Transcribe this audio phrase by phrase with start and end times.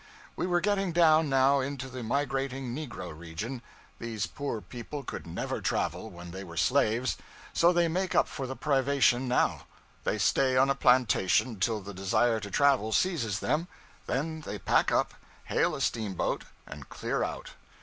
[0.35, 3.61] We were getting down now into the migrating negro region.
[3.99, 7.17] These poor people could never travel when they were slaves;
[7.53, 9.67] so they make up for the privation now.
[10.03, 13.67] They stay on a plantation till the desire to travel seizes them;
[14.07, 17.51] then they pack up, hail a steamboat, and clear out.